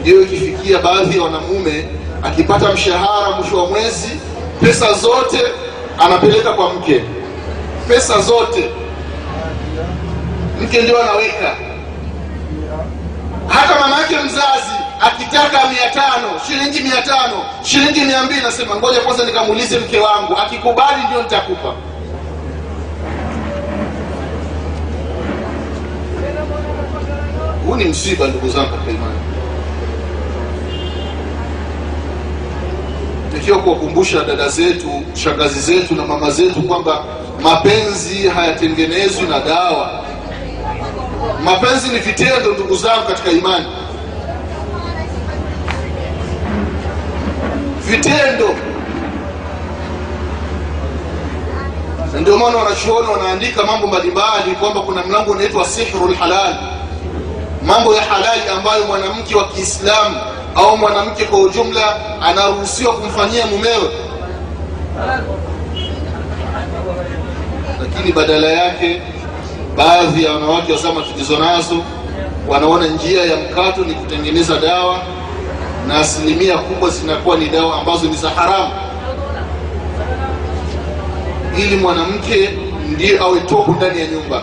ndiyo 0.00 0.22
ikifikia 0.22 0.78
baadhi 0.78 1.16
ya 1.18 1.22
wanamume 1.22 1.88
akipata 2.22 2.72
mshahara 2.72 3.30
mwisho 3.36 3.56
wa 3.64 3.66
mwezi 3.70 4.08
pesa 4.60 4.92
zote 4.92 5.40
anapeleka 5.98 6.52
kwa 6.52 6.72
mke. 6.72 7.04
Pesa 7.88 8.20
zote. 8.20 8.70
Mke 10.60 10.82
ndio 10.82 11.02
anaweka. 11.02 11.56
Hata 13.48 13.80
mama 13.80 13.96
mzazi 14.24 14.72
akitaka 15.00 15.68
mia 15.68 15.90
tano 15.90 16.28
shilingi 16.46 16.80
mia 16.80 17.02
tano 17.02 17.44
shilingi 17.62 18.00
mia 18.00 18.22
mbili 18.22 18.40
nasema 18.40 18.76
ngoja 18.76 19.00
kwanza 19.00 19.24
nikamuulize 19.24 19.78
mke 19.78 19.98
wangu. 19.98 20.36
Akikubali 20.36 21.02
ndio 21.08 21.22
nitakupa. 21.22 21.74
Huu 27.66 27.76
ni 27.76 27.84
msiba 27.84 28.26
ndugu 28.26 28.48
zangu 28.48 28.76
kwa 28.84 28.92
imani 28.92 29.31
ikiwa 33.36 33.58
kuwakumbusha 33.58 34.24
dada 34.24 34.48
zetu 34.48 35.02
shangazi 35.14 35.60
zetu 35.60 35.94
na 35.94 36.04
mama 36.06 36.30
zetu 36.30 36.62
kwamba 36.62 37.04
mapenzi 37.42 38.28
hayatengenezwi 38.28 39.26
na 39.28 39.40
dawa. 39.40 40.04
Mapenzi 41.44 41.88
ni 41.88 41.98
vitendo 41.98 42.52
ndugu 42.52 42.76
zangu 42.76 43.06
katika 43.08 43.30
imani. 43.30 43.66
Vitendo. 47.80 48.54
Na 52.12 52.20
ndio 52.20 52.38
maana 52.38 52.56
wanachuoni 52.58 53.08
wanaandika 53.08 53.62
mambo 53.64 53.86
mbalimbali 53.86 54.52
kwamba 54.60 54.80
kuna 54.80 55.02
mlango 55.02 55.30
unaitwa 55.30 55.64
sihru 55.64 56.08
lhalali 56.08 56.56
mambo 57.66 57.94
ya 57.94 58.02
halali 58.02 58.42
ambayo 58.56 58.84
mwanamke 58.86 59.34
wa 59.34 59.48
kiislamu 59.48 60.16
au 60.54 60.76
mwanamke 60.76 61.24
kwa 61.24 61.40
ujumla 61.40 61.96
anaruhusiwa 62.22 62.94
kumfanyia 62.94 63.46
mumewe 63.46 63.90
lakini 67.82 68.12
badala 68.12 68.48
yake 68.48 69.02
baadhi 69.76 70.24
ya 70.24 70.32
wanawake 70.32 70.72
wa 70.72 70.78
zama 70.78 71.02
tulizo 71.02 71.38
nazo 71.38 71.76
wanaona 72.48 72.86
njia 72.86 73.24
ya 73.24 73.36
mkato 73.36 73.84
ni 73.84 73.94
kutengeneza 73.94 74.58
dawa 74.58 74.98
na 75.88 75.98
asilimia 75.98 76.58
kubwa 76.58 76.90
zinakuwa 76.90 77.36
ni 77.36 77.48
dawa 77.48 77.78
ambazo 77.80 78.06
ni 78.06 78.16
za 78.16 78.30
haramu. 78.30 78.70
Ili 81.58 81.76
mwanamke 81.76 82.50
ndiye 82.88 83.18
awe 83.18 83.40
tobu 83.40 83.72
ndani 83.72 84.00
ya 84.00 84.06
nyumba. 84.06 84.42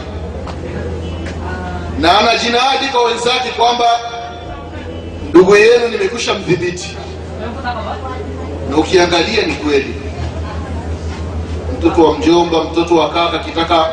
Na 2.00 2.20
anajinadi 2.20 2.86
kwa 2.92 3.03
wenzake 3.03 3.50
kwamba 3.58 3.86
ndugu 5.30 5.55
yenu 5.55 5.88
nimekwisha 5.88 6.33
mdhibiti. 6.33 6.97
Na 8.69 8.77
ukiangalia 8.77 9.45
ni 9.45 9.53
kweli. 9.53 9.95
Mtoto 11.77 12.03
wa 12.03 12.17
mjomba 12.17 12.63
mtoto 12.63 12.95
wa 12.95 13.09
kaka 13.09 13.41
akitaka 13.41 13.86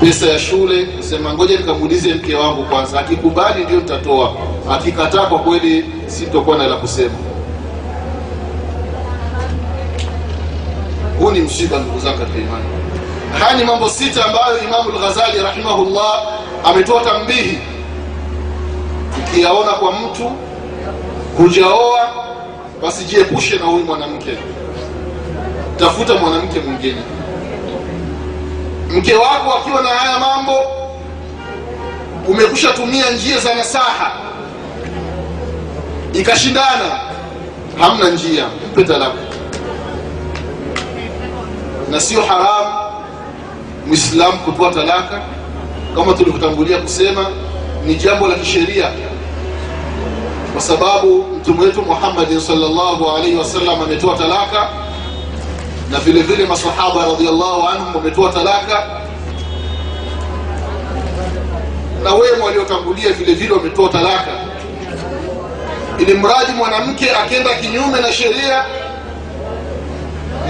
pesa 0.00 0.26
ya 0.26 0.38
shule 0.38 0.88
sema 1.02 1.34
ngoja 1.34 1.56
nikamuulize 1.58 2.14
mke 2.14 2.34
wangu 2.34 2.64
kwanza. 2.64 3.00
Akikubali 3.00 3.64
ndio 3.64 3.76
nitatoa. 3.76 4.32
Akikataa 4.70 5.26
kwa 5.26 5.38
kweli 5.38 5.84
sitokuwa 6.06 6.58
na 6.58 6.66
la 6.66 6.76
kusema. 6.76 7.14
Huu 11.18 11.30
ni 11.30 11.40
msiba 11.40 11.78
ndugu 11.78 11.98
zangu 12.00 12.18
katika 12.18 12.38
imani. 12.38 12.64
Haya 13.38 13.56
ni 13.56 13.64
mambo 13.64 13.88
sita 13.90 14.24
ambayo 14.24 14.58
imamu 14.64 14.90
lghazali 14.90 15.38
rahimahullah 15.42 16.22
ametoa 16.64 17.00
tambihi. 17.04 17.58
Ukiyaona 19.18 19.72
kwa 19.72 19.92
mtu 19.92 20.32
hujaoa 21.38 22.08
basi 22.82 23.04
jiepushe 23.04 23.56
na 23.58 23.64
huyu 23.64 23.84
mwanamke. 23.84 24.38
Tafuta 25.78 26.14
mwanamke 26.14 26.60
mwingine. 26.60 27.02
Mke 28.90 29.14
wako 29.14 29.54
akiwa 29.58 29.82
na 29.82 29.88
haya 29.88 30.18
mambo 30.18 30.58
umekusha 32.28 32.72
tumia 32.72 33.10
njia 33.10 33.38
za 33.38 33.54
nasaha. 33.54 34.12
Ikashindana 36.14 37.00
hamna 37.78 38.10
njia 38.10 38.46
mpe 38.72 38.84
talaka. 38.84 39.18
Na 41.90 42.00
sio 42.00 42.22
haramu 42.22 42.74
mwislamu 43.86 44.38
kutoa 44.38 44.72
talaka. 44.74 45.20
Kama 45.94 46.12
tulivyotangulia 46.12 46.78
kusema 46.78 47.26
ni 47.86 47.94
jambo 47.94 48.28
la 48.28 48.34
kisheria. 48.34 48.90
Kwa 50.52 50.60
sababu 50.60 51.24
mtume 51.40 51.64
wetu 51.64 51.82
muhammadin 51.82 52.40
salllahu 52.40 53.10
alaihi 53.16 53.36
wasallam 53.36 53.82
ametoa 53.82 54.16
talaka 54.18 54.68
na 55.90 55.98
vile 55.98 56.22
vile 56.22 56.46
masahaba 56.46 57.06
radiallahu 57.06 57.68
anhum 57.68 57.94
wametoa 57.96 58.32
talaka. 58.32 58.86
Na 62.04 62.14
wema 62.14 62.44
waliotangulia 62.44 63.12
vile 63.12 63.34
vile 63.34 63.52
wametoa 63.54 63.88
talaka. 63.88 64.30
Ili 65.98 66.14
mradi 66.14 66.52
mwanamke 66.52 67.10
akenda 67.10 67.54
kinyume 67.54 68.00
na 68.00 68.12
sheria 68.12 68.64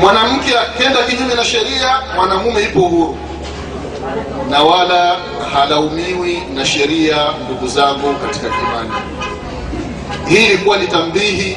mwanamke 0.01 0.59
akenda 0.59 1.03
kinyume 1.03 1.35
na 1.35 1.45
sheria 1.45 2.01
mwanamume 2.17 2.63
ipo 2.63 2.81
huru. 2.81 3.17
Na 4.51 4.63
wala 4.63 5.17
halaumiwi 5.53 6.43
na 6.55 6.65
sheria 6.67 7.17
ndugu 7.45 7.67
zangu 7.69 8.15
katika 8.15 8.47
imani 8.47 8.91
hii 10.29 10.47
ilikuwa 10.47 10.77
ni 10.77 10.87
tambihi 10.87 11.57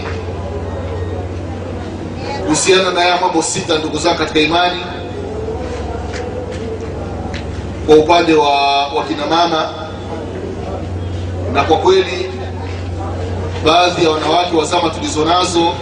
kuhusiana 2.44 2.92
na 2.92 3.02
haya 3.02 3.22
mambo 3.22 3.42
sita 3.42 3.78
ndugu 3.78 3.98
zangu 3.98 4.18
katika 4.18 4.40
imani. 4.40 4.80
Kwa 7.86 7.96
upande 7.96 8.34
wa, 8.34 8.88
wakina 8.88 9.26
mama 9.28 9.74
na 11.54 11.64
kwa 11.64 11.78
kweli 11.78 12.30
baadhi 13.66 14.04
ya 14.04 14.10
wanawake 14.12 14.56
wa 14.56 14.66
zama 14.66 14.90
tulizo 14.90 15.26
nazo 15.26 15.74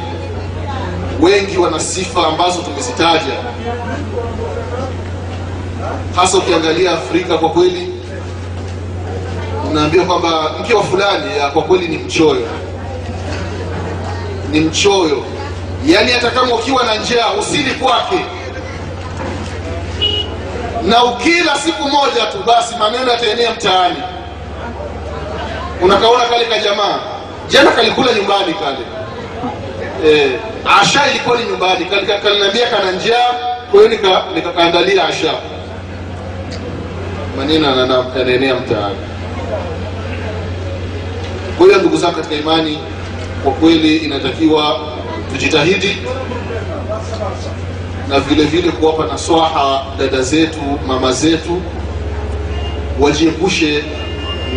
wengi 1.21 1.57
wana 1.57 1.79
sifa 1.79 2.27
ambazo 2.27 2.61
tumezitaja. 2.61 3.33
Hasa 6.15 6.37
ukiangalia 6.37 6.91
afrika 6.91 7.37
kwa 7.37 7.49
kweli 7.49 7.93
unaambia 9.71 10.05
kwamba 10.05 10.51
mke 10.59 10.73
wa 10.73 10.83
fulani 10.83 11.37
ya 11.37 11.49
kwa 11.49 11.61
kweli 11.63 11.87
ni 11.87 11.97
mchoyo 11.97 12.47
ni 14.51 14.59
mchoyo. 14.59 15.23
Yaani 15.85 16.11
hata 16.11 16.31
kama 16.31 16.55
ukiwa 16.55 16.83
na 16.83 16.95
njaa 16.95 17.31
usili 17.39 17.71
kwake. 17.73 18.25
Na 20.83 21.03
ukila 21.03 21.55
siku 21.55 21.83
moja 21.89 22.25
tu 22.31 22.37
basi 22.47 22.75
maneno 22.75 23.11
yataenea 23.11 23.51
mtaani. 23.51 23.95
Unakaona 25.81 26.25
kale 26.25 26.45
ka 26.45 26.59
jamaa. 26.59 26.99
Jana 27.49 27.71
kalikula 27.71 28.13
nyumbani 28.13 28.53
kale. 28.53 28.77
E, 30.05 30.31
asha 30.81 31.09
ilikuwa 31.11 31.37
ni 31.37 31.45
nyumbani 31.45 31.85
kaliniambia 32.23 32.67
kana 32.67 32.91
njaa 32.91 33.29
kwa 33.71 33.79
hiyo 33.81 33.99
nikakaandalia 34.35 35.07
asha. 35.07 35.33
Maneno 37.37 37.65
yanaenea 38.17 38.55
mtaani. 38.55 38.95
Kwa 41.57 41.65
hiyo 41.67 41.77
ndugu 41.79 41.97
zangu 41.97 42.15
katika 42.15 42.35
imani 42.35 42.79
kwa 43.43 43.51
kweli 43.51 43.97
inatakiwa 43.97 44.79
tujitahidi 45.31 45.97
na 48.09 48.19
vile 48.19 48.43
vile 48.43 48.71
kuwapa 48.71 49.05
naswaha 49.05 49.85
dada 49.99 50.21
zetu 50.21 50.59
mama 50.87 51.11
zetu 51.11 51.61
wajiepushe 52.99 53.83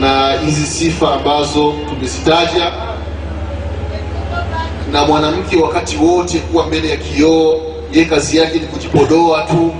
na 0.01 0.33
hizi 0.45 0.67
sifa 0.67 1.15
ambazo 1.15 1.75
tumezitaja. 1.89 2.73
Na 4.93 5.05
mwanamke 5.07 5.57
wakati 5.57 5.97
wote 5.97 6.39
kuwa 6.39 6.67
mbele 6.67 6.89
ya 6.89 6.97
kioo 6.97 7.61
ye 7.93 8.05
kazi 8.05 8.37
yake 8.37 8.59
ni 8.59 8.67
kujipodoa 8.67 9.43
tu. 9.43 9.75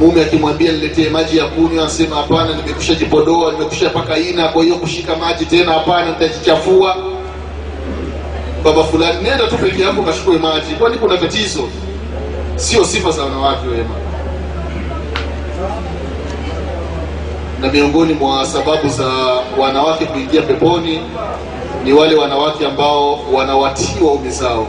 Mume 0.00 0.22
akimwambia 0.22 0.72
niletee 0.72 1.08
maji 1.08 1.38
ya 1.38 1.44
kunywa 1.44 1.82
anasema 1.82 2.16
hapana 2.16 2.56
nimekusha 2.56 2.94
jipodoa 2.94 3.52
nimekusha 3.52 3.90
paka 3.90 4.18
ina 4.18 4.48
kwa 4.48 4.62
hiyo 4.64 4.76
kushika 4.76 5.16
maji 5.16 5.46
tena 5.46 5.72
hapana 5.72 6.10
nitajichafua 6.10 6.96
baba 8.64 8.84
fulani 8.84 9.22
nenda 9.22 9.46
tu 9.46 9.56
peke 9.58 9.82
yako 9.82 10.02
kashukue 10.02 10.38
maji 10.38 10.74
kwani 10.74 10.98
kuna 10.98 11.16
tatizo? 11.18 11.68
Sio 12.56 12.84
sifa 12.84 13.10
za 13.10 13.22
wanawake 13.22 13.68
wema. 13.68 13.94
Na 17.60 17.68
miongoni 17.72 18.12
mwa 18.14 18.46
sababu 18.46 18.88
za 18.88 19.06
wanawake 19.58 20.04
kuingia 20.06 20.42
peponi 20.42 21.00
ni 21.84 21.92
wale 21.92 22.14
wanawake 22.14 22.66
ambao 22.66 23.20
wanawatii 23.32 24.00
waume 24.04 24.30
zao. 24.30 24.66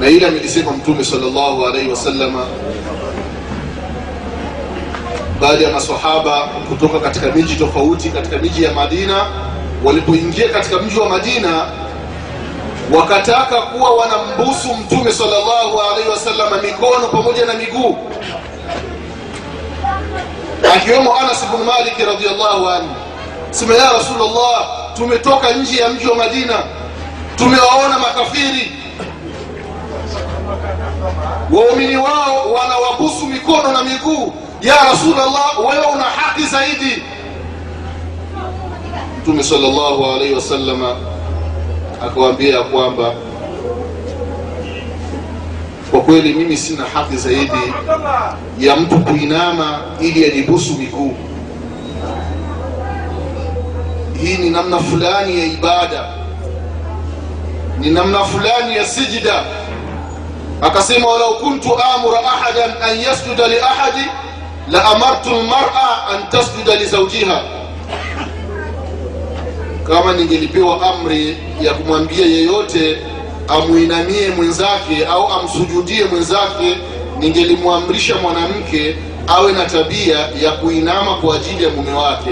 Na 0.00 0.08
ile 0.08 0.26
amelisema 0.26 0.70
mtume 0.72 1.04
salllahu 1.04 1.66
alaihi 1.66 1.90
wasallama 1.90 2.46
baada 5.40 5.64
ya 5.64 5.72
masahaba 5.72 6.48
kutoka 6.68 7.00
katika 7.00 7.26
miji 7.32 7.56
tofauti 7.56 8.08
katika 8.10 8.38
miji 8.38 8.62
ya 8.62 8.72
madina 8.72 9.26
walipoingia 9.84 10.48
katika 10.48 10.78
mji 10.78 10.98
wa 11.00 11.08
madina 11.08 11.66
wakataka 12.94 13.62
kuwa 13.62 13.90
wanambusu 13.90 14.74
mtume 14.74 15.12
salllahu 15.12 15.80
alaihi 15.90 16.08
wasallam 16.10 16.60
mikono 16.62 17.08
pamoja 17.08 17.46
na 17.46 17.54
miguu 17.54 17.98
akiwemo 20.76 21.16
anas 21.16 21.44
bnu 21.46 21.64
maliki 21.64 22.04
radiallahu 22.04 22.68
anhu. 22.68 22.94
Sema 23.50 23.74
ya 23.74 23.92
rasulllah 23.92 24.68
tumetoka 24.96 25.50
nje 25.52 25.76
ya 25.80 25.88
mji 25.88 26.06
wa 26.06 26.16
madina 26.16 26.54
tumewaona 27.36 27.98
makafiri. 27.98 28.72
Waumini 31.50 31.96
wao 31.96 32.52
wanawabusu 32.52 33.26
mikono 33.26 33.72
na 33.72 33.82
miguu. 33.84 34.34
Ya 34.62 34.74
rasulllah 34.84 35.58
wewe 35.58 35.86
una 35.86 36.04
haki 36.04 36.42
zaidi 36.46 37.02
mtume 39.24 39.42
salllahu 39.42 40.04
alaihi 40.04 40.34
wasalama 40.34 40.96
akawaambia 42.06 42.62
kwamba 42.62 43.12
kwa 45.90 46.00
kweli 46.00 46.34
mimi 46.34 46.56
sina 46.56 46.84
haki 46.84 47.16
zaidi 47.16 47.52
ya 48.58 48.76
mtu 48.76 48.98
kuinama 48.98 49.80
ili 50.00 50.30
anibusu 50.32 50.74
miguu. 50.74 51.14
Hii 54.22 54.36
ni 54.36 54.50
namna 54.50 54.78
fulani 54.78 55.38
ya 55.40 55.46
ibada. 55.46 56.04
Ni 57.78 57.90
namna 57.90 58.24
fulani 58.24 58.76
ya 58.76 58.86
sijida. 58.86 59.44
Akasema 60.62 61.06
walau 61.08 61.38
kuntu 61.38 61.78
amura 61.94 62.18
ahadan 62.24 62.70
an 62.82 63.00
yasjuda 63.00 63.48
liahadi 63.48 64.06
la 64.70 64.84
amartu 64.84 65.30
lmara 65.30 66.06
an 66.10 66.28
tasjuda 66.30 66.74
lizaujiha 66.76 67.63
kama 69.86 70.12
ningelipewa 70.12 70.82
amri 70.94 71.36
ya 71.60 71.74
kumwambia 71.74 72.26
yeyote 72.26 72.98
amuinamie 73.48 74.28
mwenzake 74.36 75.06
au 75.10 75.32
amsujudie 75.32 76.04
mwenzake 76.04 76.76
ningelimwamrisha 77.18 78.14
mwanamke 78.16 78.96
awe 79.26 79.52
na 79.52 79.64
tabia 79.64 80.18
ya 80.42 80.52
kuinama 80.52 81.14
kwa 81.14 81.36
ajili 81.36 81.64
ya 81.64 81.70
mume 81.70 81.92
wake 81.92 82.30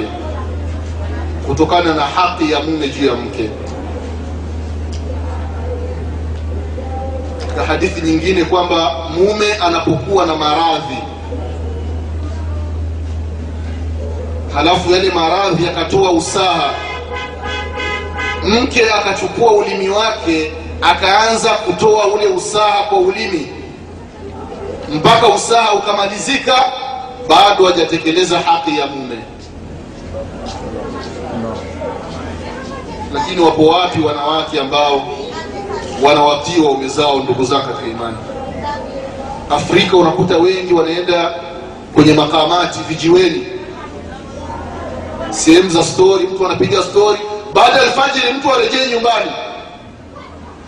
kutokana 1.46 1.94
na 1.94 2.02
haki 2.02 2.52
ya 2.52 2.60
mume 2.60 2.88
juu 2.88 3.06
ya 3.06 3.14
mke. 3.14 3.50
Katika 7.40 7.64
hadithi 7.64 8.00
nyingine 8.00 8.44
kwamba 8.44 8.94
mume 9.18 9.54
anapokuwa 9.54 10.26
na 10.26 10.36
maradhi 10.36 10.98
halafu 14.54 14.92
yale 14.92 15.10
maradhi 15.10 15.64
yakatoa 15.64 16.12
usaha 16.12 16.70
mke 18.44 18.90
akachukua 18.90 19.52
ulimi 19.52 19.88
wake 19.88 20.52
akaanza 20.82 21.50
kutoa 21.50 22.06
ule 22.06 22.26
usaha 22.26 22.82
kwa 22.88 22.98
ulimi. 22.98 23.48
Mpaka 24.94 25.28
usaha 25.28 25.72
ukamalizika 25.74 26.64
bado 27.28 27.64
hajatekeleza 27.66 28.38
haki 28.38 28.78
ya 28.78 28.86
mume. 28.86 29.18
Lakini 33.14 33.40
wapo 33.40 33.66
wapi 33.66 34.00
wanawake 34.00 34.60
ambao 34.60 35.02
wanawatii 36.02 36.60
waume 36.60 36.88
zao 36.88 37.18
ndugu 37.18 37.44
zao 37.44 37.60
katika 37.60 37.86
imani? 37.90 38.16
Afrika 39.50 39.96
unakuta 39.96 40.36
wengi 40.38 40.74
wanaenda 40.74 41.34
kwenye 41.94 42.12
makamati 42.14 42.78
vijiweni. 42.88 43.46
Sehemu 45.30 45.70
za 45.70 45.84
stori 45.84 46.26
mtu 46.26 46.46
anapiga 46.46 46.82
stori 46.82 47.18
baada 47.52 47.76
ya 47.76 47.82
alfajiri 47.82 48.32
mtu 48.32 48.54
arejee 48.54 48.86
nyumbani. 48.86 49.30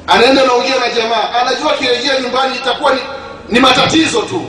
Anaenda 0.07 0.45
naongea 0.45 0.79
na 0.81 0.91
jamaa. 0.91 1.41
Anajua 1.41 1.73
akirejea 1.73 2.21
nyumbani 2.21 2.57
itakuwa 2.57 2.95
ni, 2.95 3.01
ni 3.49 3.61
matatizo 3.61 4.23
tu. 4.23 4.43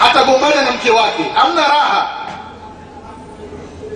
Atagombana 0.00 0.62
na 0.62 0.70
mke 0.70 0.90
wake. 0.90 1.22
Hamna 1.34 1.60
raha. 1.68 2.08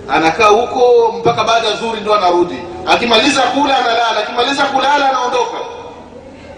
Anakaa 0.09 0.47
huko 0.47 1.11
mpaka 1.19 1.43
baada 1.43 1.67
ya 1.67 1.75
zuri 1.75 2.01
ndo 2.01 2.13
anarudi. 2.15 2.57
Akimaliza 2.87 3.41
kula 3.41 3.77
analala. 3.77 4.19
Akimaliza 4.23 4.63
kulala 4.63 5.09
anaondoka. 5.09 5.57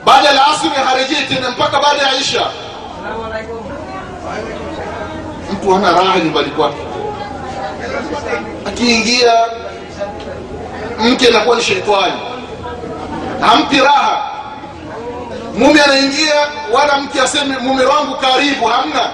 Baada 0.06 0.30
ya 0.30 0.47
asri 0.47 0.69
harejei 0.69 1.24
tena 1.36 1.50
mpaka 1.50 1.80
baada 1.80 2.01
ya 2.03 2.13
isha. 2.19 2.47
Mtu 5.53 5.71
hana 5.74 5.91
raha 5.91 6.19
nyumbani 6.19 6.50
kwake. 6.50 6.77
Akiingia 8.68 9.33
mke 11.00 11.28
anakuwa 11.28 11.56
ni 11.56 11.62
sheitani 11.63 12.13
hampi 13.42 13.78
raha. 13.78 14.30
Mume 15.57 15.81
anaingia 15.81 16.36
wala 16.74 17.00
mke 17.01 17.22
aseme 17.22 17.57
mume 17.57 17.84
wangu 17.86 18.16
karibu 18.18 18.66
hamna. 18.66 19.12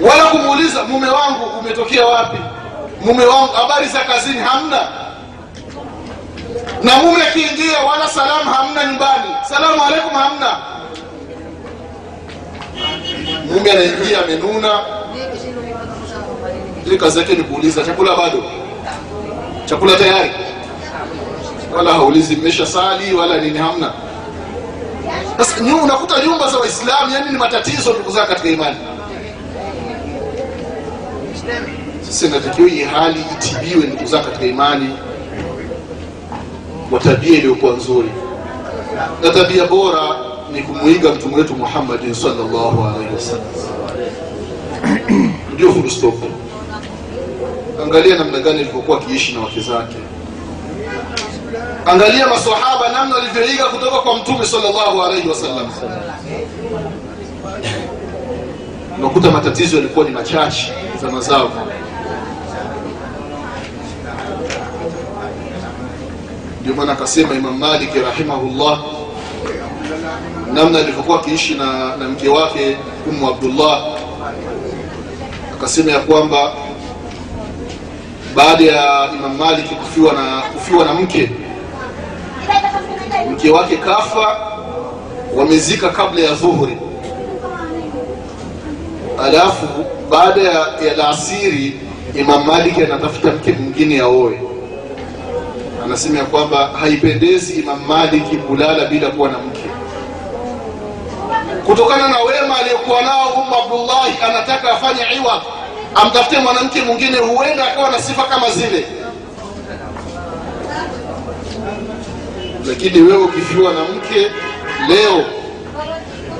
Wala 0.00 0.24
kumuuliza 0.24 0.84
mume 0.84 1.08
wangu 1.08 1.44
umetokea 1.60 2.06
wapi? 2.06 2.38
Mume 3.04 3.24
wangu 3.24 3.52
habari 3.52 3.86
za 3.86 4.00
kazini 4.00 4.38
hamna? 4.38 4.88
Na 6.82 6.96
mume 6.96 7.22
akiingia 7.28 7.78
wala 7.90 8.08
salamu 8.08 8.50
hamna 8.50 8.84
nyumbani. 8.84 9.30
Salamu 9.48 9.82
alaikum 9.84 10.10
hamna. 10.10 10.58
Mume 13.54 13.70
anaingia 13.72 14.24
amenuna. 14.24 14.80
Ili 16.86 16.98
kazi 16.98 17.18
yake 17.18 17.34
ni 17.34 17.42
kuuliza 17.44 17.82
chakula 17.84 18.16
bado 18.16 18.42
chakula 19.70 19.96
tayari? 19.96 20.30
Wala 21.76 21.92
haulizi 21.92 22.36
mmesha 22.36 22.66
sali 22.66 23.14
wala 23.14 23.40
nini 23.40 23.58
hamna. 23.58 23.92
Sasa 25.38 25.64
unakuta 25.82 26.24
nyumba 26.24 26.50
za 26.50 26.58
waislamu 26.58 27.12
yani 27.14 27.30
ni 27.32 27.38
matatizo 27.38 27.92
ndugu 27.92 28.12
katika 28.26 28.48
imani. 28.48 28.76
Sasa 32.02 32.26
inatakiwa 32.26 32.68
hii 32.68 32.82
hali 32.82 33.24
itibiwe 33.32 33.86
ndugu 33.86 34.04
zao 34.06 34.22
katika 34.22 34.46
imani 34.46 34.96
kwa 36.90 37.00
tabia 37.00 37.38
iliyokuwa 37.38 37.72
nzuri. 37.72 38.10
Na 39.22 39.30
tabia 39.30 39.66
bora 39.66 40.02
ni 40.52 40.62
kumwiga 40.62 41.12
mtume 41.12 41.36
wetu 41.36 41.54
muhammadin 41.56 42.14
salllahu 42.14 42.84
alaihi 42.84 43.14
wasallam. 43.14 43.46
Ndio 45.54 45.72
full 45.72 45.90
angalia 47.82 48.16
namna 48.18 48.38
gani 48.40 48.60
alivyokuwa 48.60 48.98
akiishi 48.98 49.32
na 49.32 49.40
wake 49.40 49.60
zake. 49.60 49.96
Angalia 51.86 52.26
masahaba 52.28 52.88
namna 52.92 53.14
walivyoiga 53.16 53.64
kutoka 53.64 53.98
kwa 53.98 54.16
mtume 54.16 54.46
salllahu 54.46 55.02
alaihi 55.02 55.28
wasallam. 55.28 55.70
Unakuta 58.98 59.30
matatizo 59.30 59.76
yalikuwa 59.76 60.04
ni 60.04 60.10
machache 60.10 60.72
zama 61.02 61.20
zao. 61.20 61.50
Ndio 66.60 66.74
maana 66.74 66.92
akasema 66.92 67.34
imam 67.34 67.58
maliki 67.58 67.98
rahimahullah 67.98 68.80
namna 70.54 70.78
alivyokuwa 70.78 71.20
akiishi 71.20 71.54
na, 71.54 71.96
na 71.96 72.08
mke 72.08 72.28
wake 72.28 72.76
umu 73.08 73.28
abdullah 73.28 73.82
akasema 75.58 75.92
ya 75.92 76.00
kwamba 76.00 76.52
baada 78.34 78.64
ya 78.64 79.08
imam 79.14 79.36
maliki 79.36 79.74
kufiwa 79.74 80.12
na, 80.12 80.42
kufiwa 80.54 80.84
na 80.84 80.94
mke. 80.94 81.30
Mke 83.30 83.50
wake 83.50 83.76
kafa 83.76 84.36
wamezika 85.36 85.88
kabla 85.88 86.20
ya 86.22 86.34
dhuhuri 86.34 86.76
alafu 89.24 89.66
baada 90.10 90.40
ya, 90.42 90.52
ya 90.88 90.94
laasiri 90.96 91.80
imam 92.14 92.44
maliki 92.46 92.82
anatafuta 92.84 93.32
mke 93.32 93.52
mwingine 93.52 94.00
aoe. 94.00 94.40
Anasema 95.84 96.18
ya 96.18 96.24
kwamba 96.24 96.66
haipendezi 96.66 97.52
imam 97.60 97.80
maliki 97.88 98.36
kulala 98.36 98.84
bila 98.84 99.08
kuwa 99.10 99.28
na 99.28 99.38
mke. 99.38 99.70
Kutokana 101.66 102.08
na 102.08 102.18
wema 102.18 102.56
aliyokuwa 102.58 103.02
nao 103.02 103.28
umu 103.28 103.54
abdullahi 103.54 104.14
anataka 104.28 104.70
afanye 104.72 105.00
iwa 105.16 105.42
amtafute 105.94 106.38
mwanamke 106.38 106.82
mwingine 106.82 107.18
huenda 107.18 107.72
akawa 107.72 107.90
na 107.90 108.02
sifa 108.02 108.22
kama 108.24 108.50
zile. 108.50 108.86
Lakini 112.66 113.00
wewe 113.00 113.22
ukifiwa 113.24 113.72
na 113.72 113.80
mke 113.84 114.30
leo 114.88 115.24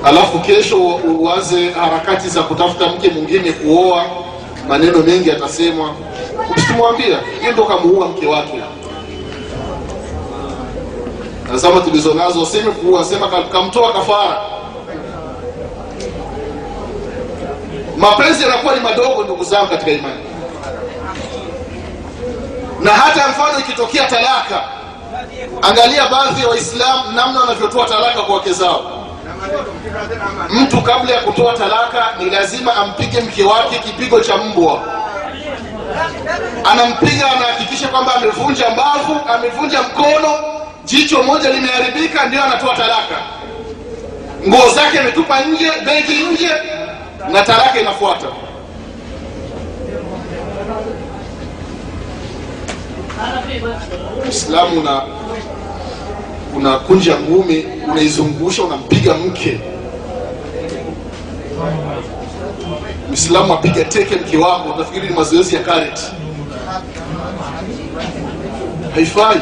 alafu 0.04 0.38
kesho 0.38 0.78
uanze 1.20 1.70
harakati 1.70 2.28
za 2.28 2.42
kutafuta 2.42 2.88
mke 2.88 3.08
mwingine 3.08 3.52
kuoa 3.52 4.04
maneno 4.68 4.98
mengi 4.98 5.30
atasemwa 5.30 5.94
usitumwambia 6.56 7.18
hiyo 7.40 7.52
ndo 7.52 7.64
kamuua 7.64 8.08
mke 8.08 8.26
wake. 8.26 8.60
Nazama 11.52 11.80
tulizo 11.80 12.14
nazo 12.14 12.46
kuua 12.82 13.04
sema 13.04 13.28
kamtoa 13.52 13.92
kafara 13.92 14.59
mapenzi 18.00 18.42
yanakuwa 18.42 18.74
ni 18.74 18.80
madogo 18.80 19.24
ndugu 19.24 19.44
zangu 19.44 19.66
katika 19.68 19.90
imani. 19.90 20.24
Na 22.80 22.90
hata 22.90 23.28
mfano 23.28 23.58
ikitokea 23.58 24.06
talaka 24.06 24.62
angalia 25.62 26.08
baadhi 26.08 26.40
ya 26.42 26.48
waislamu 26.48 27.12
namna 27.12 27.40
wanavyotoa 27.40 27.86
talaka 27.88 28.22
kwa 28.22 28.34
wake 28.34 28.52
zao. 28.52 29.06
Mtu 30.50 30.80
kabla 30.82 31.14
ya 31.14 31.20
kutoa 31.20 31.52
talaka 31.54 32.06
ni 32.18 32.30
lazima 32.30 32.76
ampige 32.76 33.20
mke 33.20 33.44
wake 33.44 33.78
kipigo 33.78 34.20
cha 34.20 34.36
mbwa. 34.36 34.82
Anampiga 36.72 37.30
anahakikisha 37.30 37.88
kwamba 37.88 38.14
amevunja 38.14 38.70
mbavu 38.70 39.20
amevunja 39.34 39.82
mkono 39.82 40.38
jicho 40.84 41.22
moja 41.22 41.50
limeharibika 41.50 42.26
ndio 42.26 42.42
anatoa 42.44 42.76
talaka. 42.76 43.16
Nguo 44.48 44.68
zake 44.74 44.98
ametupa 44.98 45.40
nje 45.40 45.70
begi 45.84 46.22
nje 46.24 46.50
na 47.28 47.42
talaka 47.42 47.80
inafuata. 47.80 48.26
Islamu 54.28 54.80
una 54.80 55.02
unakunja 56.56 57.16
ngumi 57.20 57.64
unaizungusha 57.92 58.62
unampiga 58.62 59.14
mke. 59.14 59.60
Mwislamu 63.08 63.52
apiga 63.54 63.84
teke 63.84 64.16
mke 64.16 64.36
wako 64.36 64.68
utafikiri 64.70 65.08
ni 65.08 65.14
mazoezi 65.14 65.54
ya 65.56 65.62
karate? 65.62 66.02
Haifai. 68.94 69.40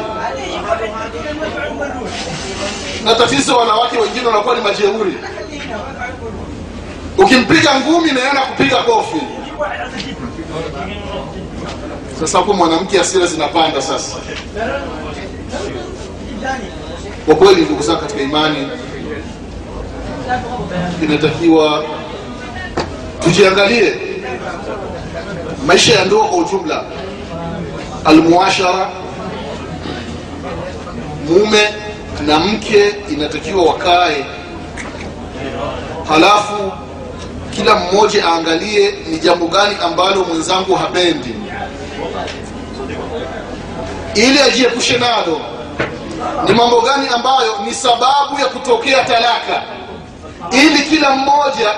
Na 3.03 3.15
tatizo 3.15 3.57
wanawake 3.57 3.97
wengine 3.97 4.25
wanakuwa 4.27 4.55
ni 4.55 4.61
majeuri 4.61 5.17
ukimpiga 7.17 7.79
ngumi 7.79 8.11
naenda 8.11 8.41
kupiga 8.41 8.75
kofi 8.83 9.21
sasa 12.19 12.37
hapo 12.37 12.53
mwanamke 12.53 12.97
hasira 12.97 13.25
zinapanda 13.25 13.81
sasa. 13.81 14.15
Kwa 17.25 17.35
kweli 17.35 17.61
ndugu 17.61 17.83
zangu 17.83 17.99
katika 18.01 18.21
imani 18.21 18.67
inatakiwa 21.03 21.83
tujiangalie 23.23 23.95
maisha 25.65 25.93
ya 25.99 26.05
ndoa 26.05 26.27
kwa 26.27 26.37
ujumla. 26.37 26.83
Almuashara 28.05 28.89
mume 31.29 31.61
na 32.27 32.39
mke 32.39 32.87
inatakiwa 33.09 33.63
wakae. 33.63 34.25
Halafu 36.09 36.71
kila 37.59 37.75
mmoja 37.75 38.25
aangalie 38.27 38.91
ni 39.07 39.19
jambo 39.19 39.47
gani 39.47 39.75
ambalo 39.83 40.23
mwenzangu 40.23 40.75
hapendi. 40.75 41.35
Ili 44.15 44.39
ajiepushe 44.39 44.97
nalo 44.97 45.41
ni 46.47 46.53
mambo 46.53 46.81
gani 46.81 47.07
ambayo 47.15 47.57
ni 47.65 47.73
sababu 47.73 48.39
ya 48.39 48.45
kutokea 48.45 49.03
talaka? 49.03 49.63
Ili 50.51 50.79
kila 50.83 51.09
mmoja 51.11 51.69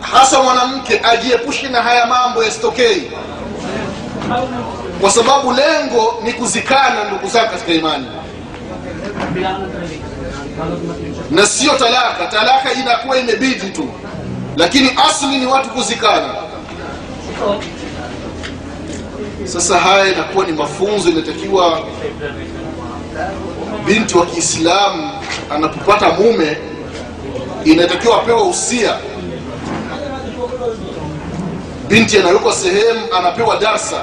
hasa 0.00 0.42
mwanamke 0.42 1.00
ajiepushe 1.04 1.68
na 1.68 1.82
haya 1.82 2.06
mambo 2.06 2.44
yasitokei 2.44 3.10
kwa 5.00 5.10
sababu 5.10 5.52
lengo 5.52 6.14
ni 6.22 6.32
kuzikana 6.32 7.04
ndugu 7.04 7.28
zako 7.28 7.50
katika 7.50 7.72
imani. 7.72 8.06
Na 11.30 11.46
sio 11.46 11.72
talaka. 11.74 12.26
Talaka 12.26 12.72
inakuwa 12.72 13.18
imebidi 13.18 13.70
tu 13.70 13.88
lakini 14.56 14.90
asli 15.08 15.38
ni 15.38 15.46
watu 15.46 15.68
kuzikana 15.70 16.34
sasa 19.44 19.78
haya 19.78 20.12
inakuwa 20.14 20.46
ni 20.46 20.52
mafunzo 20.52 21.10
inatakiwa 21.10 21.80
binti 23.86 24.18
wa 24.18 24.26
kiislamu 24.26 25.10
anapopata 25.50 26.12
mume 26.12 26.56
inatakiwa 27.64 28.16
apewa 28.22 28.42
usia. 28.48 28.94
Binti 31.88 32.18
anawekwa 32.18 32.52
sehemu 32.52 33.00
anapewa 33.18 33.56
darsa 33.56 34.02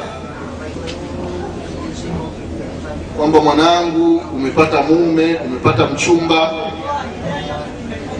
kwamba 3.17 3.41
mwanangu 3.41 4.17
umepata 4.35 4.81
mume 4.81 5.35
umepata 5.45 5.85
mchumba 5.85 6.51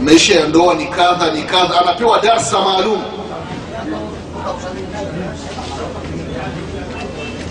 maisha 0.02 0.40
ya 0.40 0.48
ndoa 0.48 0.74
ni 0.74 0.86
kadha 0.86 1.32
ni 1.32 1.44
kadha. 1.44 1.82
Anapewa 1.82 2.20
darsa 2.20 2.60
maalum. 2.62 3.02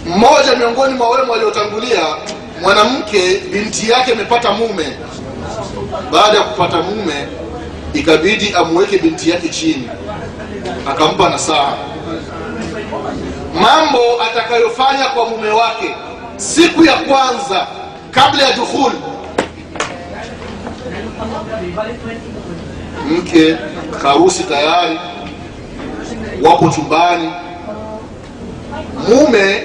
Mmoja 0.06 0.56
miongoni 0.58 0.94
mwa 0.94 1.08
wema 1.10 1.32
waliotangulia 1.32 2.00
mwanamke 2.62 3.38
binti 3.52 3.90
yake 3.90 4.12
amepata 4.12 4.52
mume. 4.52 4.86
Baada 6.12 6.38
ya 6.38 6.42
kupata 6.44 6.76
mume 6.82 7.28
ikabidi 7.94 8.54
amweke 8.54 8.98
binti 8.98 9.30
yake 9.30 9.48
chini. 9.48 9.88
Akampa 10.90 11.28
nasaha. 11.28 11.76
Mambo 13.60 14.22
atakayofanya 14.22 15.04
kwa 15.06 15.24
mume 15.28 15.48
wake 15.50 15.94
siku 16.36 16.84
ya 16.84 16.92
kwanza 16.96 17.66
kabla 18.10 18.42
ya 18.42 18.52
dukhul 18.52 18.92
mke 23.10 23.56
harusi 24.02 24.42
tayari 24.42 24.98
wapo 26.42 26.68
chumbani. 26.68 27.30
Mume 29.08 29.62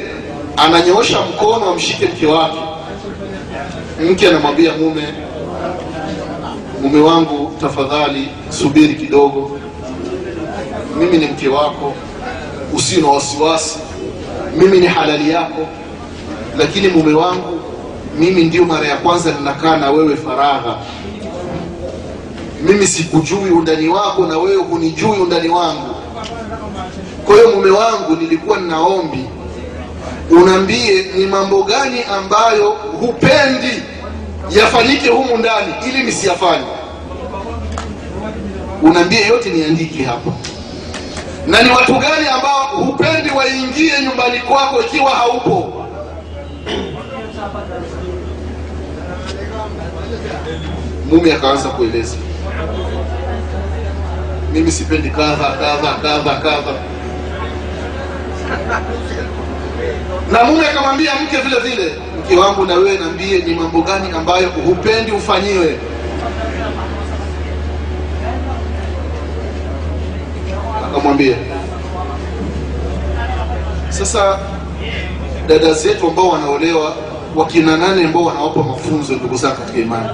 ananyoosha 0.57 1.17
mkono 1.21 1.65
amshike 1.69 2.05
mke 2.07 2.25
wake. 2.27 2.59
Mke 4.11 4.27
anamwambia 4.27 4.73
mume 4.73 5.03
mume 6.81 7.01
wangu 7.01 7.51
tafadhali 7.61 8.27
subiri 8.49 8.95
kidogo. 8.95 9.59
Mimi 10.99 11.17
ni 11.17 11.25
mke 11.25 11.47
wako 11.47 11.93
usio 12.73 13.01
na 13.01 13.07
wasiwasi. 13.07 13.79
Mimi 14.57 14.77
ni 14.79 14.87
halali 14.87 15.29
yako. 15.31 15.67
Lakini 16.57 16.87
mume 16.87 17.13
wangu 17.13 17.59
mimi 18.19 18.43
ndio 18.43 18.65
mara 18.65 18.87
ya 18.87 18.97
kwanza 18.97 19.31
ninakaa 19.31 19.77
na 19.77 19.91
wewe 19.91 20.15
faragha 20.15 20.75
mimi 22.61 22.87
sikujui 22.87 23.49
undani 23.51 23.87
wako 23.89 24.25
na 24.25 24.37
wewe 24.37 24.55
hunijui 24.63 25.17
undani 25.19 25.49
wangu. 25.49 25.95
Kwa 27.25 27.35
hiyo 27.35 27.51
mume 27.51 27.69
wangu 27.71 28.15
nilikuwa 28.15 28.57
ninaombi 28.59 29.25
unaambie 30.29 31.03
ni 31.15 31.25
mambo 31.25 31.63
gani 31.63 32.03
ambayo 32.03 32.69
hupendi 32.99 33.83
yafanyike 34.49 35.09
humu 35.09 35.37
ndani 35.37 35.73
ili 35.87 36.03
nisiyafanye. 36.03 36.65
Unaambie 38.81 39.27
yote 39.27 39.49
niandike 39.49 40.03
hapa 40.03 40.31
na 41.47 41.61
ni 41.63 41.69
watu 41.69 41.93
gani 41.93 42.27
ambao 42.27 42.67
hupendi 42.67 43.29
waingie 43.29 43.91
nyumbani 44.03 44.39
kwako 44.39 44.81
ikiwa 44.81 45.11
haupo? 45.11 45.73
Mume 51.09 51.33
akaanza 51.33 51.69
kueleza 51.69 52.15
mimi 54.53 54.71
sipendi 54.71 55.09
kadha 55.09 55.35
kadha 55.59 55.93
kadha 56.01 56.33
kadha 56.39 56.73
na 60.31 60.43
mume 60.43 60.67
akamwambia 60.67 61.11
mke 61.23 61.37
vile 61.37 61.59
vile 61.59 61.91
mke 62.19 62.35
wangu 62.37 62.65
na 62.65 62.75
wewe 62.75 62.97
naambie 62.97 63.37
ni 63.37 63.55
mambo 63.55 63.81
gani 63.81 64.11
ambayo 64.17 64.49
hupendi 64.49 65.11
ufanyiwe. 65.11 65.79
Akamwambia 70.85 71.35
sasa 73.89 74.39
dada 75.47 75.73
zetu 75.73 76.07
ambao 76.07 76.29
wanaolewa 76.29 76.95
wakina 77.35 77.77
nane 77.77 78.05
ambao 78.05 78.23
wanawapa 78.23 78.63
mafunzo 78.63 79.13
ndugu 79.13 79.35
zangu 79.37 79.55
katika 79.55 79.79
imani 79.79 80.09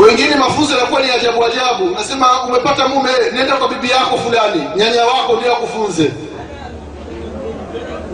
wengine 0.00 0.34
mafunzo 0.36 0.74
yanakuwa 0.74 1.00
ni 1.00 1.10
ajabu 1.10 1.44
ajabu. 1.44 1.90
Nasema 1.94 2.42
umepata 2.42 2.88
mume 2.88 3.10
nenda 3.32 3.56
kwa 3.56 3.68
bibi 3.68 3.90
yako 3.90 4.18
fulani. 4.18 4.62
Nyanya 4.76 5.04
wako 5.04 5.36
ndio 5.36 5.52
akufunze. 5.52 6.10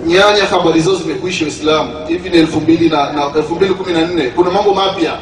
Nyanya 0.06 0.44
habari 0.50 0.80
zao 0.80 0.94
zimekuisha 0.94 1.44
uislamu. 1.44 2.06
Hivi 2.08 2.30
ni 2.30 2.36
elfu 2.38 2.60
mbili 2.60 2.88
na, 2.88 3.12
na 3.12 3.30
elfu 3.36 3.54
mbili 3.54 3.74
kumi 3.74 3.92
na 3.92 4.00
nne. 4.00 4.22
Kuna 4.30 4.50
mambo 4.50 4.74
mapya. 4.74 5.12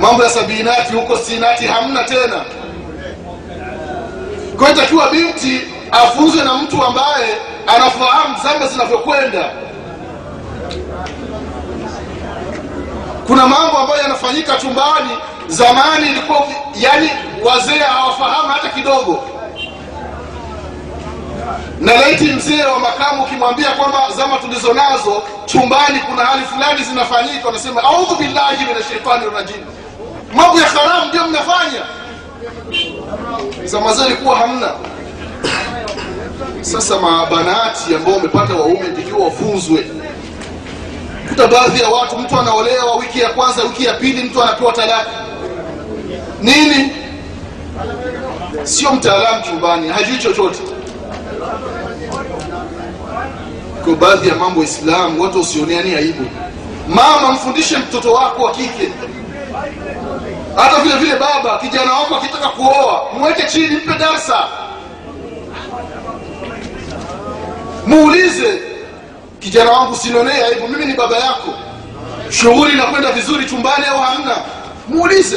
Mambo 0.00 0.22
ya 0.24 0.30
sabinati 0.30 0.92
huko 0.94 1.16
sinati 1.18 1.64
hamna 1.66 2.04
tena. 2.04 2.44
Kwa 4.58 4.72
takiwa 4.74 5.10
binti 5.10 5.60
afunzwe 5.90 6.44
na 6.44 6.54
mtu 6.54 6.82
ambaye 6.84 7.36
anafahamu 7.66 8.36
zama 8.42 8.66
zinavyokwenda 8.66 9.50
kuna 13.30 13.46
mambo 13.46 13.78
ambayo 13.78 14.02
yanafanyika 14.02 14.56
chumbani. 14.56 15.10
Zamani 15.48 16.06
ilikuwa 16.10 16.42
yani 16.74 17.10
wazee 17.44 17.78
hawafahamu 17.78 18.48
hata 18.48 18.68
kidogo. 18.68 19.22
Na 21.80 21.92
laiti 21.94 22.24
mzee 22.24 22.62
wa 22.64 22.78
makamu 22.78 23.22
ukimwambia 23.22 23.70
kwamba 23.70 23.98
zama 24.16 24.36
tulizo 24.38 24.72
nazo 24.74 25.22
chumbani 25.46 25.98
kuna 25.98 26.24
hali 26.24 26.44
fulani 26.44 26.84
zinafanyika 26.84 27.46
wanasema 27.46 27.82
audhu 27.82 28.14
billahi 28.16 28.64
min 28.64 28.82
shaitani 28.88 29.24
rajim. 29.34 29.64
Mambo 30.34 30.60
ya 30.60 30.66
haramu 30.68 31.06
ndio 31.08 31.26
mnafanya. 31.26 31.82
Zama 33.64 33.92
zile 33.94 34.16
hamna. 34.38 34.70
Sasa 36.60 36.98
mabanati 36.98 37.94
ambao 37.94 38.14
umepata 38.14 38.54
waume 38.54 38.88
ndikiwa 38.88 39.24
wafunzwe 39.24 39.86
kuta 41.30 41.46
baadhi 41.48 41.80
ya 41.82 41.88
watu 41.88 42.18
mtu 42.18 42.38
anaolewa 42.38 42.96
wiki 42.96 43.20
ya 43.20 43.28
kwanza 43.30 43.62
wiki 43.62 43.84
ya 43.84 43.94
pili 43.94 44.22
mtu 44.22 44.42
anapewa 44.42 44.72
talaka. 44.72 45.10
Nini? 46.42 46.92
Sio 48.62 48.92
mtaalamu 48.92 49.42
chumbani 49.44 49.88
hajui 49.88 50.18
chochote. 50.18 50.58
Kwa 53.84 53.94
baadhi 53.94 54.28
ya 54.28 54.34
mambo 54.34 54.62
Islam 54.64 55.20
watu 55.20 55.40
usioneani 55.40 55.94
aibu. 55.94 56.24
Mama 56.88 57.32
mfundishe 57.32 57.78
mtoto 57.78 58.12
wako 58.12 58.42
wa 58.42 58.52
kike. 58.52 58.88
Hata 60.56 60.80
vile 60.80 60.94
vile 60.96 61.12
baba 61.16 61.58
kijana 61.58 61.92
wako 61.92 62.14
akitaka 62.16 62.48
kuoa 62.48 63.02
mweke 63.18 63.42
chini 63.42 63.76
mpe 63.76 63.98
darsa 63.98 64.44
muulize 67.86 68.58
kijana 69.40 69.70
wangu 69.70 69.96
sinonea 69.96 70.46
aibu 70.46 70.68
mimi 70.68 70.86
ni 70.86 70.94
baba 70.94 71.16
yako. 71.16 71.54
Shughuli 72.30 72.72
inakwenda 72.72 73.12
vizuri 73.12 73.44
chumbani 73.46 73.84
au 73.86 73.98
hamna? 73.98 74.36
Muulize. 74.88 75.36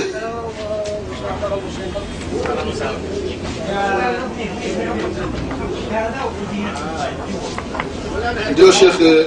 Ndio 8.52 8.72
shekhe 8.72 9.26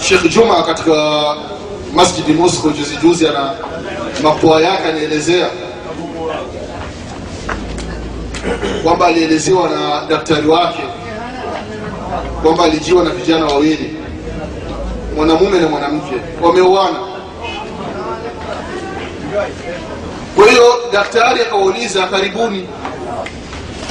shekh 0.00 0.28
juma 0.34 0.62
katika 0.62 1.24
masjidi 1.94 2.32
mosco 2.32 2.70
juzi 2.70 2.96
juzi 2.96 3.28
ana 3.28 3.54
mapua 4.22 4.60
yake 4.62 4.82
anaelezea 4.88 5.48
kwamba 8.82 9.06
alielezewa 9.06 9.68
na 9.68 10.06
daktari 10.08 10.48
wake 10.48 10.82
kwamba 12.42 12.64
alijiwa 12.64 13.04
na 13.04 13.10
vijana 13.10 13.46
wawili 13.46 13.96
mwanamume 15.16 15.60
na 15.60 15.68
mwanamke. 15.68 16.14
Wameuana. 16.42 16.98
Kwa 20.36 20.46
hiyo 20.50 20.62
daktari 20.92 21.40
akawauliza 21.40 22.06
karibuni. 22.06 22.68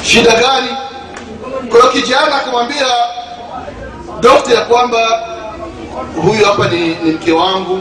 Shida 0.03 0.31
gani? 0.31 0.67
Kwa 1.69 1.79
hiyo 1.79 1.91
kijana 1.91 2.36
akamwambia 2.36 2.86
dokta 4.22 4.53
ya 4.53 4.62
kwamba 4.62 4.98
huyu 6.24 6.45
hapa 6.45 6.67
ni, 6.67 6.79
ni 6.88 7.12
mke 7.12 7.31
wangu. 7.31 7.79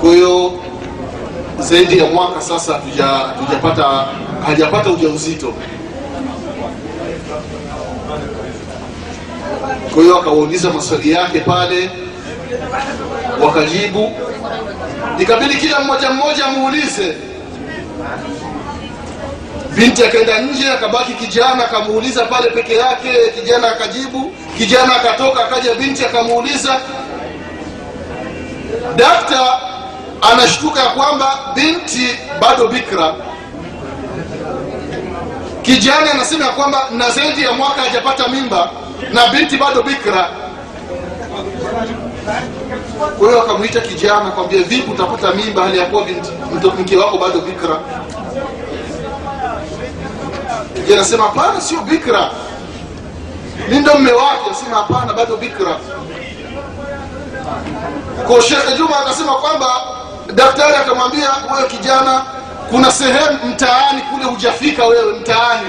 Kwa 0.00 0.10
hiyo 0.10 0.52
zaidi 1.58 1.98
ya 1.98 2.06
mwaka 2.06 2.40
sasa 2.40 2.72
hatujapata 2.72 4.06
hajapata 4.46 4.90
ujauzito 4.90 5.52
kwa 9.94 10.02
hiyo 10.02 10.18
akawauliza 10.18 10.70
maswali 10.70 11.10
yake 11.10 11.40
pale 11.40 11.90
wakajibu. 13.42 14.12
Ikabidi 15.18 15.54
kila 15.54 15.80
mmoja 15.80 16.10
mmoja 16.10 16.46
amuulize 16.46 17.14
binti 19.76 20.04
akaenda 20.04 20.38
nje 20.38 20.70
akabaki 20.70 21.12
kijana 21.12 21.64
akamuuliza 21.64 22.24
pale 22.24 22.50
peke 22.50 22.74
yake. 22.76 23.08
Kijana 23.40 23.68
akajibu 23.68 24.32
kijana 24.58 24.96
akatoka 24.96 25.44
akaja 25.44 25.74
binti 25.74 26.04
akamuuliza. 26.04 26.80
Dakta 28.96 29.58
anashtuka 30.32 30.80
ya 30.80 30.88
kwamba 30.90 31.38
binti 31.54 32.08
bado 32.40 32.68
bikra. 32.68 33.14
Kijana 35.62 36.10
anasema 36.10 36.44
ya 36.44 36.50
kwamba 36.52 36.88
na 36.90 37.10
zaidi 37.10 37.42
ya 37.42 37.52
mwaka 37.52 37.82
hajapata 37.82 38.28
mimba 38.28 38.70
na 39.12 39.26
binti 39.26 39.56
bado 39.56 39.82
bikra 39.82 40.30
kwa 43.18 43.28
hiyo 43.28 43.42
akamwita 43.42 43.80
kijana 43.80 44.30
kwambia 44.30 44.62
vipi 44.62 44.90
utapata 44.90 45.34
mimba 45.34 45.62
hali 45.62 45.78
ya 45.78 45.86
kuwa 45.86 46.04
binti 46.04 46.30
mke 46.80 46.96
wako 46.96 47.18
bado 47.18 47.40
bikra 47.40 47.80
kijana 50.74 51.04
sema 51.04 51.24
hapana 51.24 51.60
sio 51.60 51.80
bikra 51.80 52.30
mi 53.68 53.78
ndo 53.78 53.94
mme 53.94 54.12
wake. 54.12 54.50
Asema 54.50 54.76
hapana 54.76 55.12
bado 55.12 55.36
bikra 55.36 55.76
kwa 58.26 58.42
shekhe 58.42 58.76
juma 58.78 58.98
akasema 59.00 59.34
kwamba 59.34 59.66
daktari 60.34 60.74
akamwambia 60.76 61.28
wewe 61.54 61.68
kijana 61.68 62.24
kuna 62.70 62.92
sehemu 62.92 63.38
mtaani 63.48 64.02
kule 64.02 64.24
hujafika 64.24 64.86
wewe 64.86 65.12
mtaani 65.12 65.68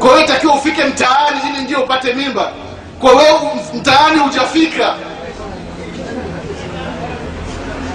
kwa 0.00 0.14
hiyo 0.14 0.26
takiwa 0.26 0.54
ufike 0.54 0.84
mtaani 0.84 1.40
ili 1.54 1.64
ndio 1.64 1.80
upate 1.82 2.12
mimba. 2.14 2.52
Kwa 3.00 3.10
wewe 3.12 3.38
mtaani 3.74 4.18
hujafika. 4.20 4.94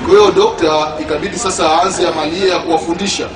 Kwa 0.05 0.09
hiyo 0.09 0.31
dokta 0.31 0.87
ikabidi 1.01 1.39
sasa 1.39 1.69
aanze 1.71 2.07
amalia 2.07 2.53
ya 2.53 2.59
kuwafundisha. 2.59 3.27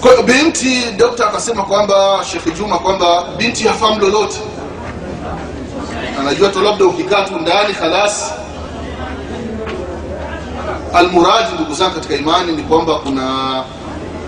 Kwa 0.00 0.22
binti 0.22 0.82
dokta 0.96 1.26
akasema 1.28 1.62
kwamba 1.62 2.20
shekhe 2.32 2.50
juma 2.50 2.78
kwamba 2.78 3.24
binti 3.36 3.68
hafahamu 3.68 4.00
lolote. 4.00 4.38
Anajua 6.20 6.48
tu 6.48 6.60
labda 6.62 6.84
ukikaa 6.84 7.24
tu 7.24 7.38
ndani 7.38 7.74
khalas 7.74 8.34
almuradi 10.94 11.54
ndugu 11.54 11.74
zangu 11.74 11.94
katika 11.94 12.14
imani 12.14 12.52
ni 12.52 12.62
kwamba 12.62 12.94
kuna 12.94 13.64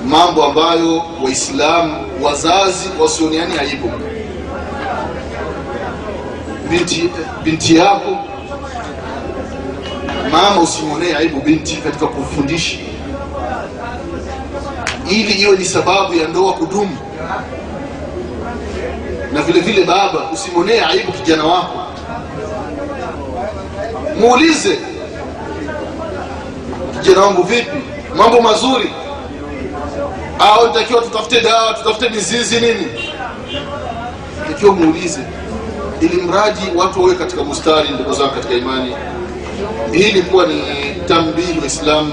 mambo 0.06 0.44
ambayo 0.44 1.02
waislamu 1.24 1.94
wazazi 2.22 2.88
wasioneani 3.00 3.58
aibu 3.58 3.90
binti, 6.70 7.10
binti 7.44 7.76
yako 7.76 8.16
mama 10.32 10.60
usimwonee 10.60 11.14
aibu 11.14 11.40
binti 11.40 11.76
katika 11.76 12.06
kufundisha. 12.06 12.78
Ili 15.10 15.32
iwe 15.32 15.56
ni 15.56 15.64
sababu 15.64 16.14
ya 16.14 16.28
ndoa 16.28 16.52
kudumu. 16.52 16.98
Na 19.32 19.42
vile 19.42 19.60
vile 19.60 19.84
baba 19.84 20.30
usimwonee 20.32 20.80
aibu 20.80 21.12
kijana 21.12 21.44
wako. 21.44 21.78
Muulize 24.20 24.78
kijana 27.02 27.20
wangu 27.20 27.42
vipi? 27.42 27.76
Mambo 28.16 28.40
mazuri 28.40 28.90
au 30.42 30.66
nitakiwa 30.66 31.02
tutafute 31.02 31.40
dawa 31.40 31.74
tutafute 31.74 32.08
mizizi 32.08 32.60
nini? 32.60 32.86
Takiwa 34.48 34.72
muulize 34.72 35.20
ili 36.00 36.22
mradi 36.22 36.60
watu 36.76 37.02
wawe 37.02 37.14
katika 37.14 37.44
mustari 37.44 37.88
ndugu 37.88 38.12
zao 38.12 38.28
katika 38.28 38.54
imani. 38.54 38.94
Hii 39.92 40.08
ilikuwa 40.08 40.46
ni 40.46 40.62
tambihi 41.08 41.58
waislamu 41.60 42.12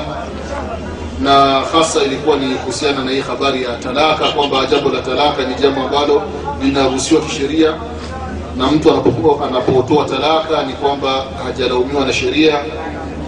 na 1.22 1.62
hasa 1.74 2.04
ilikuwa 2.04 2.38
ni 2.38 2.56
kuhusiana 2.56 3.04
na 3.04 3.12
hii 3.12 3.22
habari 3.22 3.64
ya 3.64 3.78
talaka 3.78 4.28
kwamba 4.32 4.66
jambo 4.66 4.90
la 4.90 5.02
talaka 5.02 5.44
ni 5.46 5.56
jambo 5.56 5.82
ambalo 5.82 6.22
linaruhusiwa 6.64 7.22
kisheria 7.22 7.74
na 8.58 8.72
mtu 8.72 8.92
anapotoa 9.44 10.06
talaka 10.06 10.64
ni 10.64 10.74
kwamba 10.74 11.24
hajalaumiwa 11.46 12.06
na 12.06 12.14
sheria 12.14 12.60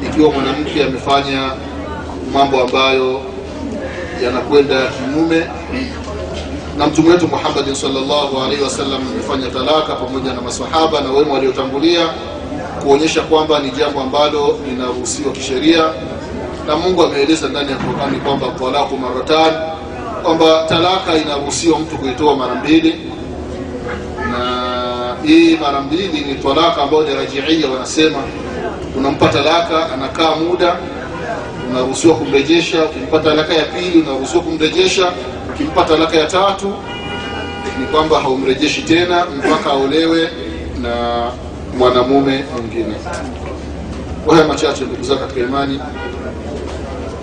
ikiwa 0.06 0.32
mwanamke 0.32 0.84
amefanya 0.84 1.52
mambo 2.34 2.62
ambayo 2.62 3.22
yanakwenda 4.23 4.75
kinyume. 4.88 5.45
Na 6.77 6.88
mtume 6.88 7.10
wetu 7.10 7.27
muhammadin 7.27 7.75
salllahu 7.75 8.41
alaihi 8.43 8.63
wasallam 8.63 9.01
amefanya 9.13 9.47
talaka 9.49 9.95
pamoja 9.95 10.34
na 10.34 10.41
masahaba 10.41 11.01
na 11.01 11.12
wema 11.12 11.34
waliotangulia 11.34 12.07
kuonyesha 12.84 13.21
kwamba 13.21 13.60
ni 13.60 13.71
jambo 13.71 14.01
ambalo 14.01 14.60
linaruhusiwa 14.69 15.31
kisheria. 15.31 15.84
Na 16.67 16.75
mungu 16.75 17.03
ameeleza 17.03 17.47
ndani 17.47 17.71
ya 17.71 17.77
qurani 17.77 18.17
kwamba 18.17 18.47
talaku 18.60 18.97
maratan 18.97 19.53
kwamba 20.23 20.65
talaka 20.69 21.17
inaruhusiwa 21.17 21.79
mtu 21.79 21.97
kuitoa 21.97 22.36
mara 22.36 22.55
mbili. 22.55 22.95
Na 24.31 25.15
hii 25.23 25.57
mara 25.57 25.81
mbili 25.81 26.21
ni 26.27 26.36
talaka 26.36 26.81
ambayo 26.84 27.03
ni 27.03 27.13
rajiia 27.15 27.69
wanasema. 27.69 28.17
Unampa 28.97 29.27
talaka 29.27 29.93
anakaa 29.93 30.36
muda 30.36 30.75
unaruhusiwa 31.71 32.15
kumrejesha 32.15 32.86
Ukimpata 32.86 33.23
talaka 33.23 33.53
ya 33.53 33.63
pili 33.65 34.01
unaruhusiwa 34.01 34.43
kumrejesha 34.43 35.13
ukimpa 35.53 35.84
talaka 35.84 36.17
ya 36.17 36.25
tatu 36.27 36.73
ni 37.79 37.86
kwamba 37.88 38.19
haumrejeshi 38.19 38.81
tena 38.81 39.25
mpaka 39.25 39.69
aolewe 39.69 40.29
na 40.81 40.95
mwanamume 41.77 42.43
mwingine. 42.57 42.95
Kwa 44.25 44.36
haya 44.36 44.47
machache, 44.47 44.84
ndugu 44.86 45.03
zangu 45.03 45.19
katika 45.21 45.39
imani, 45.39 45.79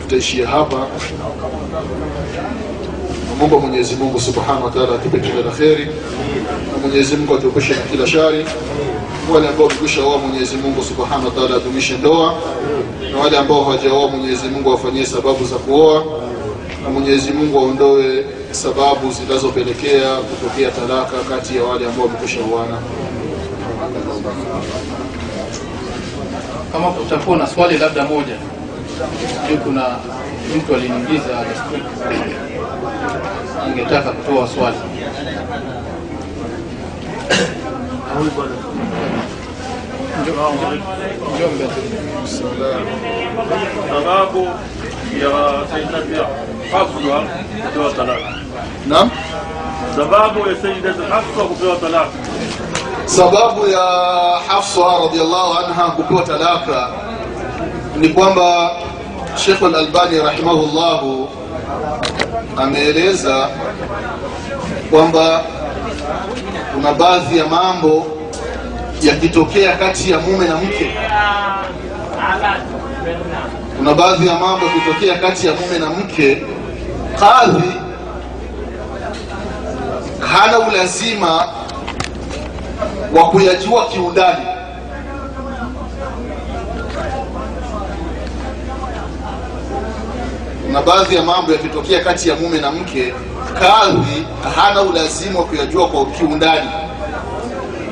tutaishia 0.02 0.48
hapa. 0.48 0.86
Namwomba 3.30 3.58
Mwenyezi 3.58 3.94
Mungu 3.96 4.20
subhanahu 4.20 4.64
wa 4.64 4.70
taala 4.70 4.94
atupe 4.94 5.18
kila 5.20 5.40
la 5.42 5.50
kheri, 5.50 5.84
na 6.72 6.78
Mwenyezi 6.88 7.16
Mungu 7.16 7.34
atuepushe 7.34 7.74
na 7.74 7.80
kila 7.80 8.06
shari. 8.06 8.46
Wale 9.34 9.48
ambao 9.48 9.66
wamekwishaoa 9.66 10.18
Mwenyezi 10.18 10.56
Mungu 10.56 10.82
subhanahu 10.82 11.24
wa 11.24 11.30
taala 11.30 11.56
adumishe 11.56 11.96
ndoa, 11.96 12.34
na 13.12 13.18
wale 13.18 13.38
ambao 13.38 13.64
hawajaoa, 13.64 14.08
Mwenyezi 14.08 14.48
Mungu 14.48 14.68
awafanyie 14.70 15.06
sababu 15.06 15.44
za 15.44 15.56
kuoa, 15.56 16.04
na 16.82 16.90
Mwenyezi 16.90 17.32
Mungu 17.32 17.58
aondoe 17.58 18.24
sababu 18.50 19.12
zinazopelekea 19.12 20.16
kutokea 20.16 20.70
talaka 20.70 21.16
kati 21.34 21.56
ya 21.56 21.64
wale 21.64 21.86
ambao 21.86 22.06
wamekwishaoana. 22.06 22.78
kama 26.72 26.90
kutakuwa 26.90 27.36
na 27.36 27.46
swali 27.46 27.78
labda 27.78 28.04
moja 28.04 28.34
kuna 29.64 29.84
mtu 30.56 30.74
aliniingiza 30.74 31.44
ningetaka 33.68 34.10
kutoa 34.12 34.48
swali 34.48 34.76
Njoo 34.78 34.94
mbele. 37.96 38.07
Sababu 43.88 44.48
ya 45.22 45.30
Sayyidati 45.70 46.14
Hafsa 46.72 46.94
kupewa 47.64 47.90
talaka. 47.96 48.30
Naam. 48.86 49.10
Sababu 49.96 50.38
ya 50.48 50.56
Sayyidati 50.62 51.02
Hafsa 51.10 51.42
kupewa 51.48 51.76
talaka. 51.76 52.10
Sababu 53.06 53.66
ya 53.68 53.84
Hafsa 54.48 54.80
radhiallahu 54.80 55.52
anha 55.58 55.90
kupewa 55.90 56.22
talaka 56.22 56.88
ni 57.96 58.08
kwamba 58.08 58.70
Sheikh 59.36 59.62
Al-Albani 59.62 60.18
rahimahullahu 60.18 61.28
ameeleza 62.56 63.48
kwamba 64.90 65.42
kuna 66.78 66.92
baadhi 66.94 67.38
ya 67.38 67.46
mambo 67.46 68.06
yakitokea 69.02 69.76
kati 69.76 70.10
ya 70.10 70.18
mume 70.18 70.48
na 70.48 70.56
mke, 70.56 70.90
kuna 73.78 73.94
baadhi 73.94 74.26
ya 74.26 74.34
mambo 74.38 74.66
yakitokea 74.66 75.18
kati 75.18 75.46
ya 75.46 75.52
mume 75.54 75.78
na 75.78 75.90
mke, 75.90 76.42
kadhi 77.20 77.72
hana 80.32 80.58
ulazima 80.58 81.48
wa 83.16 83.30
kuyajua 83.30 83.86
kiundani. 83.88 84.46
Kuna 90.66 90.82
baadhi 90.82 91.14
ya 91.16 91.22
mambo 91.22 91.52
yakitokea 91.52 92.00
kati 92.04 92.28
ya 92.28 92.34
mume 92.34 92.58
na 92.60 92.70
mke, 92.70 93.14
kadhi 93.58 94.26
hana 94.56 94.82
ulazima 94.82 95.38
wa 95.38 95.44
kuyajua 95.44 95.88
kwa 95.88 96.06
kiundani, 96.06 96.70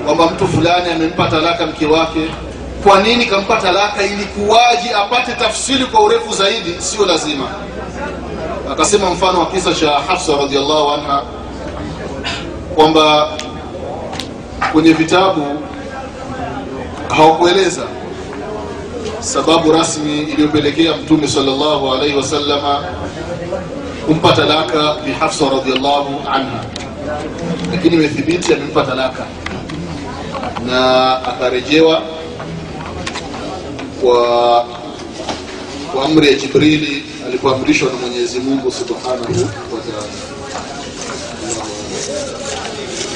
kwamba 0.05 0.27
mtu 0.27 0.49
fulani 0.49 0.91
amempa 0.93 1.29
talaka 1.29 1.67
mke 1.67 1.87
wake. 1.87 2.21
Kwa 2.85 3.01
nini 3.03 3.27
kampa 3.27 3.57
talaka? 3.57 4.03
Ilikuwaje? 4.03 4.95
Apate 4.95 5.33
tafsiri 5.33 5.85
kwa 5.85 6.01
urefu 6.01 6.33
zaidi, 6.33 6.75
sio 6.79 7.07
lazima. 7.07 7.45
Akasema 8.73 9.11
mfano 9.11 9.39
wa 9.41 9.47
kisa 9.47 9.75
cha 9.75 9.91
Hafsa 9.91 10.37
radhiallahu 10.37 10.91
anha 10.91 11.23
kwamba 12.75 13.29
kwenye 14.73 14.93
vitabu 14.93 15.47
hawakueleza 17.17 17.83
sababu 19.21 19.73
rasmi 19.73 20.19
iliyopelekea 20.19 20.97
mtume 20.97 21.29
sallallahu 21.29 21.95
alaihi 21.95 22.17
wasallama 22.17 22.85
kumpa 24.07 24.33
talaka 24.33 24.97
bi 25.05 25.13
Hafsa 25.13 25.45
radhiallahu 25.51 26.23
anha, 26.29 26.65
lakini 27.71 27.95
imethibiti 27.97 28.55
amempa 28.55 28.83
talaka 28.87 29.27
na 30.67 31.17
akarejewa 31.25 32.03
kwa 34.01 34.67
kwa 35.95 36.05
amri 36.05 36.27
ya 36.27 36.33
Jibrili 36.35 37.05
alipoamrishwa 37.27 37.89
na 37.93 37.97
Mwenyezi 37.99 38.39
Mungu 38.41 38.73
subhanahu 38.73 39.11
wa 39.11 39.81
taala. 39.81 40.07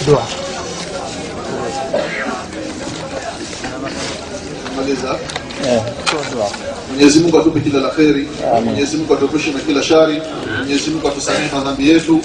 dua 0.06 0.22
Maliza. 4.76 5.18
Mwenyezi 6.90 7.18
Mungu 7.20 7.38
atupe 7.38 7.60
kila 7.60 7.80
la 7.80 7.88
kheri. 7.88 8.28
Mwenyezi 8.64 8.96
Mungu 8.96 9.14
atuepushe 9.14 9.50
na 9.50 9.60
kila 9.60 9.82
shari. 9.82 10.22
Mwenyezi 10.58 10.90
Mungu 10.90 11.08
atusamehe 11.08 11.54
madhambi 11.54 11.88
yetu. 11.88 12.20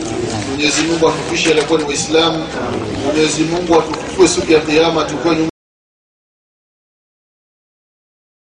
Mwenyezi 0.50 0.82
Mungu 0.82 1.08
atufishe 1.10 1.50
aliyekuwa 1.50 1.80
ni 1.80 1.86
Waislamu. 1.86 2.44
Mwenyezi 3.06 3.44
Mungu 3.44 3.76
atufufue 3.80 4.28
siku 4.28 4.52
ya 4.52 4.60
Kiyama 4.60 5.04
tukiwa 5.04 5.36